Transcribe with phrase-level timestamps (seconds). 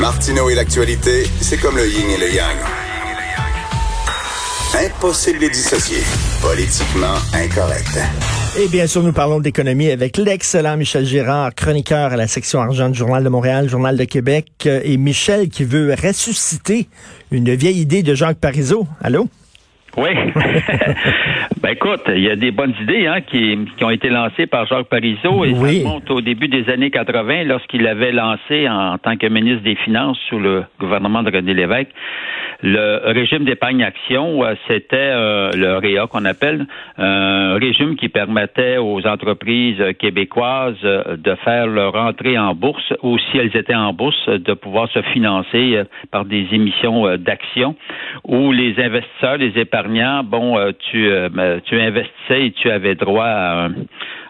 [0.00, 2.56] Martineau et l'actualité, c'est comme le yin et le yang.
[4.74, 6.00] Impossible de les dissocier.
[6.40, 7.98] Politiquement incorrect.
[8.58, 12.88] Et bien sûr, nous parlons d'économie avec l'excellent Michel Girard, chroniqueur à la section argent
[12.88, 14.66] du Journal de Montréal, Journal de Québec.
[14.66, 16.88] Et Michel qui veut ressusciter
[17.30, 18.86] une vieille idée de Jacques Parizeau.
[19.02, 19.28] Allô?
[19.98, 20.08] Oui.
[21.62, 24.66] ben écoute, il y a des bonnes idées hein, qui, qui ont été lancées par
[24.66, 29.16] Jacques Parizeau et ça remonte au début des années 80 lorsqu'il avait lancé en, tant
[29.16, 31.90] que ministre des Finances sous le gouvernement de René Lévesque
[32.62, 34.44] le régime d'épargne-action.
[34.44, 36.66] Euh, c'était euh, le REA qu'on appelle
[36.98, 43.18] un régime qui permettait aux entreprises québécoises euh, de faire leur entrée en bourse ou
[43.18, 47.76] si elles étaient en bourse de pouvoir se financer par des émissions d'actions
[48.24, 50.58] où les investisseurs, les épargnants bon,
[50.90, 53.68] tu, euh, ben, tu investissais et tu avais droit à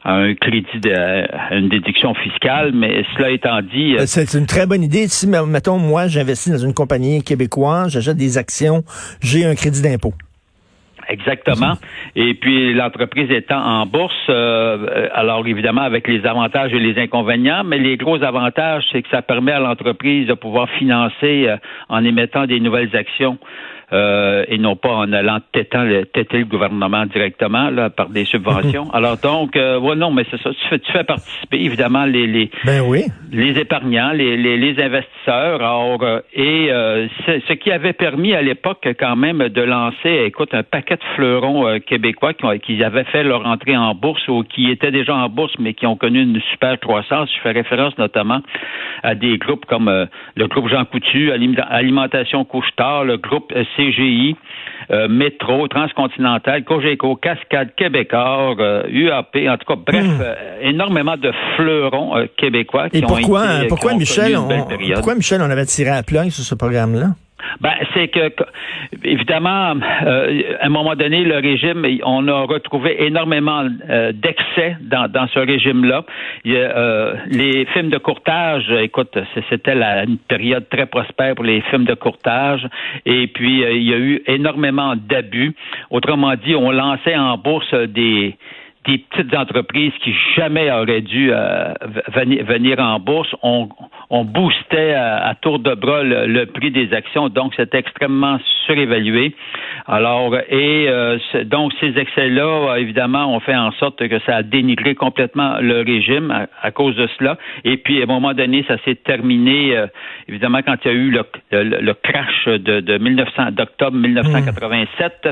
[0.05, 3.97] un, crédit, de, à une déduction fiscale, mais cela étant dit...
[3.97, 5.07] Euh, c'est une très bonne idée.
[5.09, 8.83] Si, mettons, moi, j'investis dans une compagnie québécoise, j'achète des actions,
[9.21, 10.15] j'ai un crédit d'impôt.
[11.09, 11.75] Exactement.
[12.15, 17.79] Et puis l'entreprise étant en bourse, alors évidemment avec les avantages et les inconvénients, mais
[17.79, 21.53] les gros avantages, c'est que ça permet à l'entreprise de pouvoir financer
[21.89, 23.39] en émettant des nouvelles actions
[23.93, 28.91] euh, et non pas en allant têter le, le gouvernement directement là, par des subventions.
[28.93, 30.51] Alors donc, euh, non, mais c'est ça.
[30.51, 33.05] Tu fais, tu fais participer évidemment les les, ben oui.
[33.33, 35.61] les épargnants, les, les, les investisseurs.
[35.61, 40.55] Alors, euh, et euh, ce qui avait permis à l'époque quand même de lancer, écoute,
[40.55, 44.71] un paquet de fleurons québécois qui, qui, avaient fait leur entrée en bourse ou qui
[44.71, 47.29] étaient déjà en bourse mais qui ont connu une super croissance.
[47.35, 48.41] Je fais référence notamment
[49.03, 54.37] à des groupes comme le groupe Jean Coutu, Alimentation Couche-Tard, le groupe CGI,
[54.91, 58.55] euh, Métro, Transcontinental, Cogeco, Cascade, Québécois,
[58.89, 60.21] UAP, euh, en tout cas, bref, hmm.
[60.21, 64.49] euh, énormément de fleurons québécois qui Et pourquoi, ont été, pourquoi, Michel, on,
[64.95, 67.15] pourquoi Michel, on avait tiré à plein sur ce programme-là?
[67.61, 68.33] Ben, c'est que,
[69.05, 69.75] évidemment,
[70.07, 75.27] euh, à un moment donné, le régime, on a retrouvé énormément euh, d'excès dans, dans
[75.29, 76.05] ce régime-là.
[76.47, 79.17] Euh, les films de courtage, écoute,
[79.49, 82.67] c'était une période très prospère pour les films de courtage.
[83.07, 85.55] Et puis, il y a eu énormément d'abus.
[85.91, 88.37] Autrement dit, on lançait en bourse des
[88.87, 93.29] des petites entreprises qui jamais auraient dû venir, en bourse.
[93.43, 93.69] On,
[94.09, 99.35] on boostait à, tour de bras le, prix des actions, donc c'était extrêmement surévalué.
[99.87, 104.95] Alors, et euh, donc ces excès-là, évidemment, ont fait en sorte que ça a dénigré
[104.95, 107.39] complètement le régime à, cause de cela.
[107.65, 109.87] Et puis, à un moment donné, ça s'est terminé, euh,
[110.29, 115.29] évidemment, quand il y a eu le, le, crash de, de 1900, d'octobre 1987.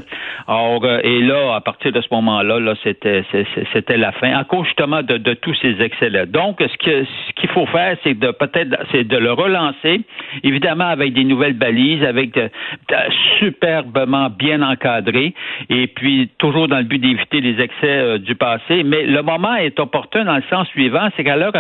[0.47, 3.25] Alors, euh, et là, à partir de ce moment-là, là, c'était,
[3.73, 6.27] c'était la fin, à cause justement de, tous ces excès-là.
[6.27, 10.01] Donc, ce, ce qu'il faut faire, c'est de peut-être c'est de le relancer,
[10.43, 12.39] évidemment avec des nouvelles balises, avec
[13.39, 15.35] superbement bien encadré,
[15.69, 18.83] et puis toujours dans le but d'éviter les excès euh, du passé.
[18.85, 21.53] Mais le moment est opportun dans le sens suivant, c'est qu'à l'heure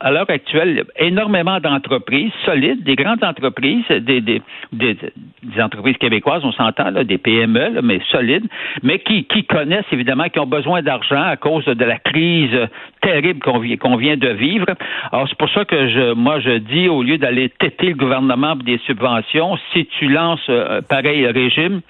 [0.00, 4.40] à l'heure actuelle, énormément d'entreprises solides, des grandes entreprises, des, des,
[5.60, 8.46] entreprises québécoises, on s'entend, des PME, mais solides,
[8.82, 12.68] mais qui connaissent évidemment, qui ont besoin d'argent à cause de la crise
[13.02, 13.40] terrible
[13.78, 14.66] qu'on vient de vivre.
[15.12, 18.54] Alors c'est pour ça que je, moi je dis, au lieu d'aller têter le gouvernement
[18.54, 21.80] pour des subventions, si tu lances euh, un pareil régime,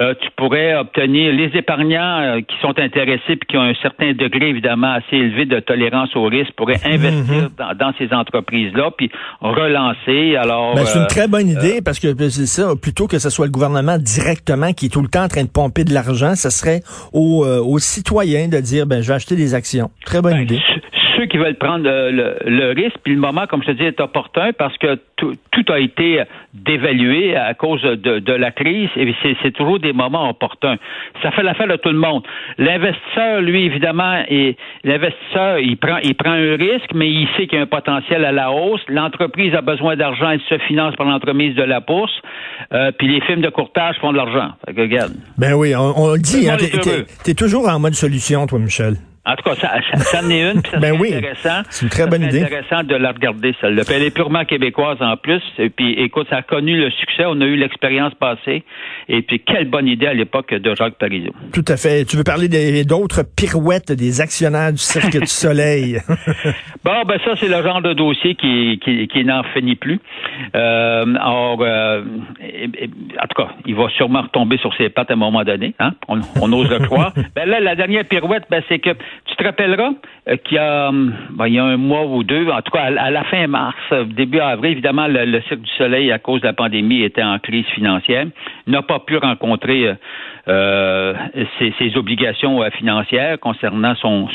[0.00, 4.12] euh, tu pourrais obtenir les épargnants euh, qui sont intéressés et qui ont un certain
[4.12, 6.92] degré, évidemment, assez élevé de tolérance au risque, pourraient mhm.
[6.92, 9.10] investir dans, ces entreprises-là, puis
[9.40, 10.36] relancer.
[10.36, 13.46] Alors, ben, c'est une très bonne idée parce que c'est ça, plutôt que ce soit
[13.46, 16.50] le gouvernement directement qui est tout le temps en train de pomper de l'argent, ce
[16.50, 16.80] serait
[17.12, 19.90] aux, aux, citoyens de dire, ben, je vais acheter des actions.
[20.04, 20.60] Très bonne ben, idée
[21.18, 24.52] ceux qui veulent prendre le, risque, puis le moment, comme je te dis, est opportun
[24.56, 25.34] parce que tout,
[25.68, 26.22] a été
[26.54, 29.12] dévalué à cause de, la crise et
[29.42, 30.76] c'est toujours des moments opportuns.
[31.22, 32.22] Ça fait l'affaire de tout le monde.
[32.58, 34.22] L'investisseur, lui, évidemment,
[34.84, 38.24] l'investisseur, il prend, il prend un risque, mais il sait qu'il y a un potentiel
[38.24, 38.80] à la hausse.
[38.88, 42.12] L'entreprise a besoin d'argent, elle se finance par l'entremise de la bourse.
[42.72, 44.52] Euh, puis les films de courtage font de l'argent.
[45.36, 46.56] Ben oui, on, on le dit, hein,
[47.24, 48.94] t'es toujours en mode solution, toi, Michel.
[49.28, 51.62] En tout cas, ça, ça, ça en est une, puis ça Ben oui, intéressant.
[51.68, 52.42] c'est une très bonne idée.
[52.42, 53.84] intéressant de la regarder, celle-là.
[53.84, 55.42] Puis elle est purement québécoise en plus.
[55.58, 57.24] Et puis, écoute, ça a connu le succès.
[57.26, 58.64] On a eu l'expérience passée.
[59.08, 61.32] Et puis, quelle bonne idée à l'époque de Jacques Parizeau.
[61.52, 62.04] Tout à fait.
[62.06, 65.98] Tu veux parler des- d'autres pirouettes des actionnaires du Cirque du Soleil?
[66.84, 70.00] Bon, ben ça, c'est le genre de dossier qui, qui, qui n'en finit plus.
[70.54, 72.02] Euh, or, euh,
[73.22, 75.74] en tout cas, il va sûrement retomber sur ses pattes à un moment donné.
[75.80, 75.92] Hein?
[76.08, 77.12] On, on ose le croire.
[77.34, 78.90] Ben là, la dernière pirouette, ben, c'est que
[79.26, 79.90] tu te rappelleras
[80.28, 82.70] euh, qu'il y a, hum, ben, il y a un mois ou deux, en tout
[82.72, 86.18] cas à, la fin mars, euh, début avril, évidemment, le, le Cirque du Soleil, à
[86.18, 88.26] cause de la pandémie, était en crise financière,
[88.66, 89.94] n'a pas pu rencontrer euh,
[90.48, 91.14] euh,
[91.58, 94.28] ses, ses obligations financières concernant son,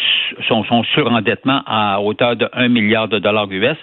[0.47, 3.77] son, son surendettement à hauteur de 1 milliard de dollars US.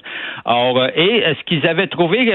[0.44, 2.32] Or, et ce qu'ils avaient trouvé,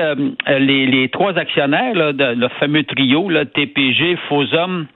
[0.47, 4.87] les, les trois actionnaires, là, de, le fameux trio, là, TPG, Fosum,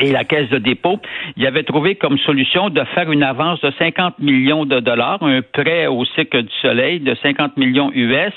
[0.00, 0.98] et la Caisse de dépôt,
[1.36, 5.42] il avait trouvé comme solution de faire une avance de 50 millions de dollars, un
[5.42, 8.32] prêt au cycle du soleil de 50 millions US,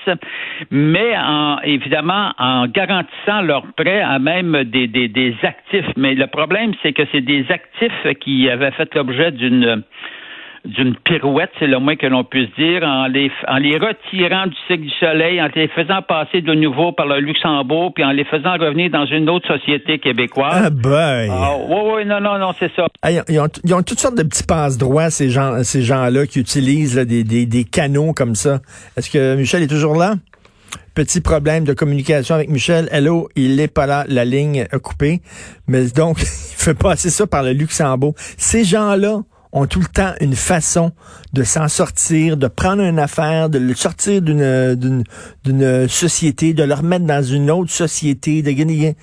[0.70, 5.88] mais en, évidemment en garantissant leur prêt à même des, des, des actifs.
[5.96, 9.84] Mais le problème, c'est que c'est des actifs qui avaient fait l'objet d'une
[10.66, 14.56] d'une pirouette, c'est le moins que l'on puisse dire, en les, en les retirant du
[14.68, 18.24] cycle du soleil, en les faisant passer de nouveau par le Luxembourg, puis en les
[18.24, 20.62] faisant revenir dans une autre société québécoise.
[20.66, 21.28] ah boy.
[21.30, 22.88] Ah, oui, oui, non, non, non, c'est ça.
[23.02, 25.82] Ah, ils, ont, ils ont- ils ont toutes sortes de petits passe-droits, ces gens, ces
[25.82, 28.60] gens-là, qui utilisent là, des, des, des canaux comme ça.
[28.96, 30.14] Est-ce que Michel est toujours là?
[30.96, 32.88] Petit problème de communication avec Michel.
[32.92, 35.22] Hello, il n'est pas là, la ligne a coupé.
[35.68, 38.14] Mais donc, il fait passer ça par le Luxembourg.
[38.38, 39.18] Ces gens-là
[39.54, 40.92] ont tout le temps une façon
[41.32, 47.06] de s'en sortir, de prendre une affaire, de le sortir d'une société, de le remettre
[47.06, 48.96] dans une autre société, de gagner.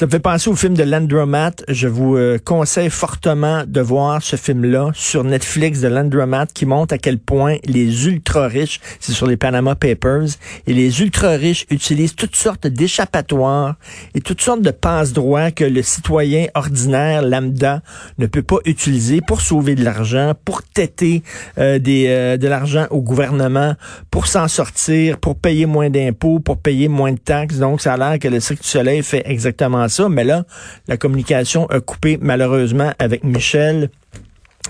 [0.00, 1.52] Ça me fait penser au film de Landromat.
[1.68, 6.94] Je vous euh, conseille fortement de voir ce film-là sur Netflix de Landromat qui montre
[6.94, 10.28] à quel point les ultra-riches, c'est sur les Panama Papers,
[10.66, 13.74] et les ultra-riches utilisent toutes sortes d'échappatoires
[14.14, 17.82] et toutes sortes de passe-droits que le citoyen ordinaire, lambda,
[18.16, 21.22] ne peut pas utiliser pour sauver de l'argent, pour têter
[21.58, 23.74] euh, des, euh, de l'argent au gouvernement,
[24.10, 27.58] pour s'en sortir, pour payer moins d'impôts, pour payer moins de taxes.
[27.58, 30.08] Donc, ça a l'air que le Cirque du Soleil fait exactement ça.
[30.08, 30.44] Mais là,
[30.88, 33.90] la communication a coupé malheureusement avec Michel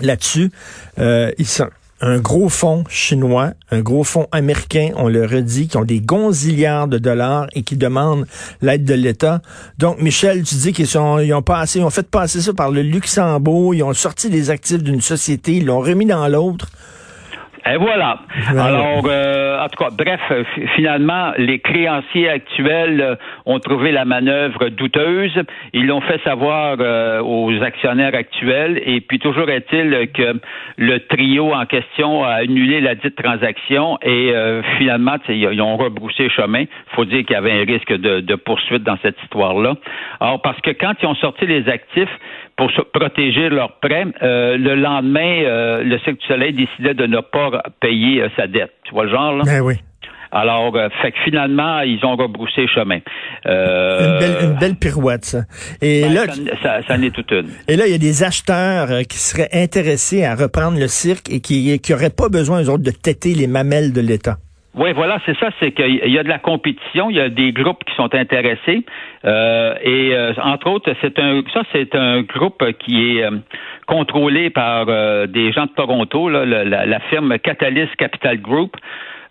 [0.01, 0.51] là-dessus.
[0.99, 1.69] Euh, ils sont
[2.01, 6.87] un gros fonds chinois, un gros fonds américain, on le redit, qui ont des gonzillards
[6.87, 8.25] de dollars et qui demandent
[8.61, 9.41] l'aide de l'État.
[9.77, 12.71] Donc, Michel, tu dis qu'ils sont, ils ont passé, ils ont fait passer ça par
[12.71, 16.71] le Luxembourg, ils ont sorti des actifs d'une société, ils l'ont remis dans l'autre.
[17.73, 18.19] Et voilà.
[18.49, 23.15] Alors, euh, en tout cas, bref, euh, fi- finalement, les créanciers actuels euh,
[23.45, 25.31] ont trouvé la manœuvre douteuse.
[25.73, 28.81] Ils l'ont fait savoir euh, aux actionnaires actuels.
[28.85, 30.39] Et puis, toujours est-il que
[30.77, 36.29] le trio en question a annulé la dite transaction et euh, finalement, ils ont rebroussé
[36.29, 36.61] chemin.
[36.61, 39.75] Il faut dire qu'il y avait un risque de, de poursuite dans cette histoire-là.
[40.19, 42.09] Alors, parce que quand ils ont sorti les actifs,
[42.57, 44.05] pour se protéger leurs prêts.
[44.21, 48.47] Euh, le lendemain, euh, le Cirque du Soleil décidait de ne pas payer euh, sa
[48.47, 48.71] dette.
[48.83, 49.43] Tu vois le genre, là?
[49.45, 49.75] Ben oui.
[50.31, 52.99] Alors, euh, fait que finalement, ils ont rebroussé chemin.
[53.45, 55.41] Euh, Une belle, une belle pirouette, ça.
[55.81, 56.21] Et ben, là,
[56.63, 57.49] ça, ça, est toute une.
[57.67, 61.29] Et là, il y a des acheteurs euh, qui seraient intéressés à reprendre le cirque
[61.29, 64.37] et qui n'auraient pas besoin, eux autres, de têter les mamelles de l'État.
[64.73, 67.51] Oui, voilà, c'est ça, c'est qu'il y a de la compétition, il y a des
[67.51, 68.85] groupes qui sont intéressés,
[69.25, 73.31] euh, et euh, entre autres, c'est un, ça c'est un groupe qui est euh,
[73.85, 78.77] contrôlé par euh, des gens de Toronto, là, le- la, la firme Catalyst Capital Group.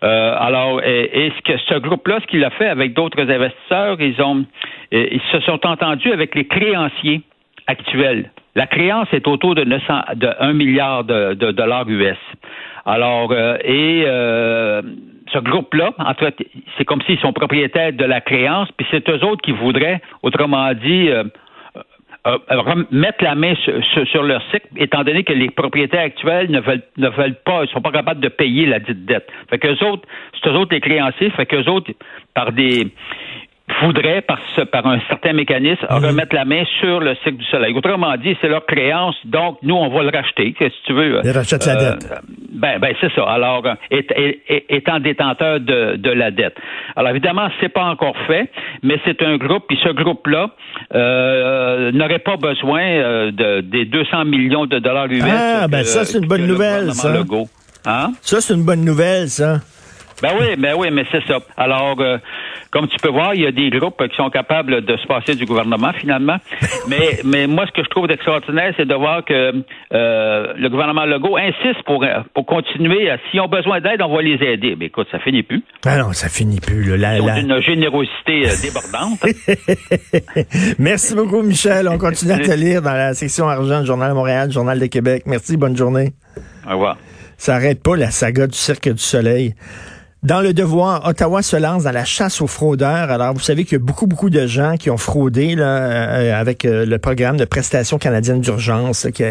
[0.03, 3.97] Euh, alors, et, et ce que ce groupe-là, ce qu'il a fait avec d'autres investisseurs,
[3.99, 4.45] ils ont,
[4.91, 7.21] ils se sont entendus avec les créanciers
[7.65, 8.29] actuels.
[8.55, 12.17] La créance est autour de 900, de 1 milliard de, de dollars US.
[12.85, 14.03] Alors, euh, et
[15.33, 16.35] ce groupe-là, en fait,
[16.77, 20.73] c'est comme s'ils sont propriétaires de la créance, puis c'est eux autres qui voudraient, autrement
[20.73, 21.23] dit, euh,
[22.27, 23.73] euh, rem- mettre la main sur,
[24.07, 27.69] sur- leur cycle, étant donné que les propriétaires actuels ne veulent, ne veulent pas, ils
[27.69, 29.27] sont pas capables de payer la dite dette.
[29.49, 30.07] Fait qu'eux autres,
[30.41, 31.91] c'est eux autres les créanciers, fait qu'eux autres,
[32.35, 32.87] par des
[33.81, 37.73] voudraient, par, ce- par un certain mécanisme, remettre la main sur le cycle du soleil.
[37.75, 41.17] Autrement dit, c'est leur créance, donc nous, on va le racheter, que, si tu veux.
[41.17, 42.13] euh, Ils rachètent la euh, dette.
[42.53, 43.23] Ben, ben c'est ça.
[43.23, 46.55] Alors, euh, est- est- est- étant détenteur de, de la dette.
[46.95, 48.51] Alors, évidemment, c'est pas encore fait,
[48.83, 50.49] mais c'est un groupe, puis ce groupe-là
[50.93, 55.23] euh, n'aurait pas besoin euh, de, des 200 millions de dollars US.
[55.27, 57.09] Ah, ben que- ça, c'est une bonne le nouvelle, ça.
[57.85, 58.11] Hein?
[58.21, 59.59] Ça, c'est une bonne nouvelle, ça.
[60.21, 61.39] Ben oui, ben oui, mais c'est ça.
[61.57, 62.17] Alors, euh,
[62.71, 65.35] comme tu peux voir, il y a des groupes qui sont capables de se passer
[65.35, 66.37] du gouvernement finalement.
[66.87, 69.63] mais, mais moi, ce que je trouve extraordinaire, c'est de voir que
[69.93, 73.09] euh, le gouvernement Legault insiste pour, pour continuer.
[73.29, 74.75] S'ils ont besoin d'aide, on va les aider.
[74.77, 75.63] Mais écoute, ça finit plus.
[75.85, 76.97] Ah non, ça finit plus.
[76.97, 79.19] Là, Ils ont une générosité euh, débordante.
[80.79, 81.87] Merci beaucoup, Michel.
[81.87, 84.85] On continue à te lire dans la section argent du Journal de Montréal, Journal de
[84.85, 85.23] Québec.
[85.25, 86.13] Merci, bonne journée.
[86.67, 86.97] Au revoir.
[87.37, 89.55] Ça arrête pas la saga du Cirque du Soleil.
[90.23, 93.09] Dans le devoir, Ottawa se lance dans la chasse aux fraudeurs.
[93.09, 96.39] Alors, vous savez qu'il y a beaucoup, beaucoup de gens qui ont fraudé là, euh,
[96.39, 99.23] avec euh, le programme de prestations canadiennes d'urgence, qui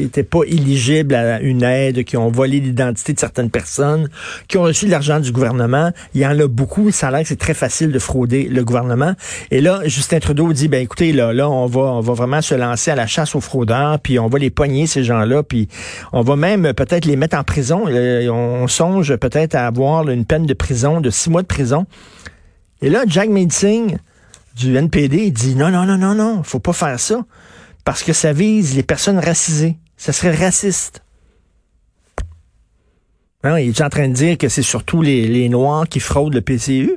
[0.00, 4.08] n'étaient pas éligibles à une aide, qui ont volé l'identité de certaines personnes,
[4.48, 5.90] qui ont reçu de l'argent du gouvernement.
[6.14, 6.90] Il y en a beaucoup.
[6.92, 9.12] Ça a l'air que c'est très facile de frauder le gouvernement.
[9.50, 12.54] Et là, Justin Trudeau dit, ben écoutez, là, là, on va, on va vraiment se
[12.54, 15.68] lancer à la chasse aux fraudeurs, puis on va les poigner ces gens-là, puis
[16.14, 17.84] on va même peut-être les mettre en prison.
[17.86, 21.86] Euh, on songe peut-être à avoir une peine de prison, de six mois de prison.
[22.80, 23.96] Et là, Jack Meeting
[24.56, 27.24] du NPD dit non, non, non, non, non, faut pas faire ça
[27.84, 29.76] parce que ça vise les personnes racisées.
[29.96, 31.02] Ça serait raciste.
[33.44, 36.42] Non, il est en train de dire que c'est surtout les, Noirs qui fraudent le
[36.42, 36.92] PCU?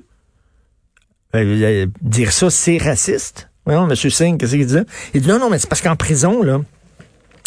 [1.35, 3.49] Euh, dire ça, c'est raciste?
[3.67, 3.95] Non, M.
[3.95, 4.77] Singh, qu'est-ce qu'il dit?
[5.15, 6.61] Il dit non, non, mais c'est parce qu'en prison, là,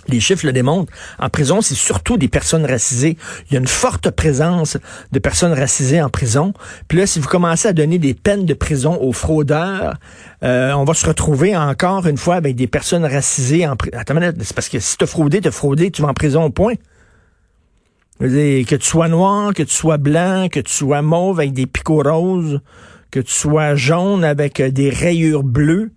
[0.08, 0.92] les chiffres le démontrent.
[1.18, 3.16] En prison, c'est surtout des personnes racisées.
[3.48, 4.76] Il y a une forte présence
[5.12, 6.52] de personnes racisées en prison.
[6.88, 9.96] Puis là, si vous commencez à donner des peines de prison aux fraudeurs,
[10.42, 13.96] euh, on va se retrouver encore une fois avec des personnes racisées en prison.
[13.98, 16.44] Attends c'est parce que si tu as fraudé, tu as fraudé, tu vas en prison
[16.44, 16.74] au point.
[18.20, 22.02] que tu sois noir, que tu sois blanc, que tu sois mauve avec des picots
[22.02, 22.60] roses,
[23.10, 25.92] que tu sois jaune avec des rayures bleues,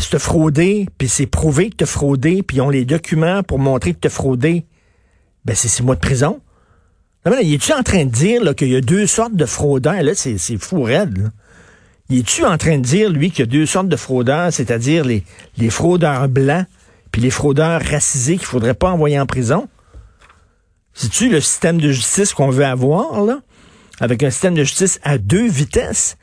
[0.00, 3.58] si t'as fraudé, puis c'est prouvé que t'as fraudé, puis ils ont les documents pour
[3.58, 4.66] montrer que t'as fraudé,
[5.44, 6.40] ben c'est six mois de prison.
[7.24, 9.46] Non, mais là, il est-tu en train de dire qu'il y a deux sortes de
[9.46, 10.02] fraudeurs?
[10.02, 11.18] Là, c'est, fou raide.
[11.18, 11.28] Là.
[12.08, 15.04] Il est-tu en train de dire, lui, qu'il y a deux sortes de fraudeurs, c'est-à-dire
[15.04, 15.24] les,
[15.56, 16.66] les fraudeurs blancs
[17.10, 19.68] puis les fraudeurs racisés qu'il faudrait pas envoyer en prison?
[20.94, 23.40] C'est-tu le système de justice qu'on veut avoir, là?
[23.98, 26.16] Avec un système de justice à deux vitesses?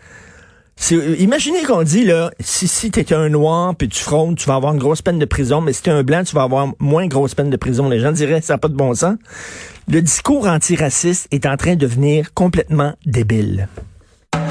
[0.91, 4.55] Imaginez qu'on dit, là, si, si tu es un noir puis tu fraudes, tu vas
[4.55, 6.73] avoir une grosse peine de prison, mais si tu es un blanc, tu vas avoir
[6.79, 7.89] moins grosse peine de prison.
[7.89, 9.15] Les gens diraient, ça n'a pas de bon sens.
[9.89, 13.67] Le discours antiraciste est en train de devenir complètement débile.